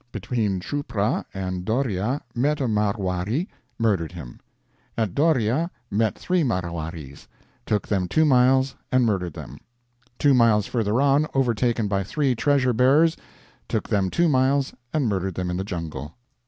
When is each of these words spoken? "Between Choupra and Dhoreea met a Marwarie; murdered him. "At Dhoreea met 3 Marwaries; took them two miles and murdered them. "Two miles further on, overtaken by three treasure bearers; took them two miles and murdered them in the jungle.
"Between 0.11 0.59
Choupra 0.59 1.25
and 1.31 1.63
Dhoreea 1.63 2.21
met 2.33 2.59
a 2.59 2.67
Marwarie; 2.67 3.47
murdered 3.77 4.13
him. 4.13 4.39
"At 4.97 5.13
Dhoreea 5.13 5.69
met 5.91 6.17
3 6.17 6.43
Marwaries; 6.43 7.27
took 7.67 7.87
them 7.87 8.07
two 8.07 8.25
miles 8.25 8.73
and 8.91 9.05
murdered 9.05 9.35
them. 9.35 9.59
"Two 10.17 10.33
miles 10.33 10.65
further 10.65 10.99
on, 10.99 11.27
overtaken 11.35 11.87
by 11.87 12.01
three 12.03 12.33
treasure 12.33 12.73
bearers; 12.73 13.15
took 13.69 13.89
them 13.89 14.09
two 14.09 14.27
miles 14.27 14.73
and 14.91 15.05
murdered 15.05 15.35
them 15.35 15.51
in 15.51 15.57
the 15.57 15.63
jungle. 15.63 16.15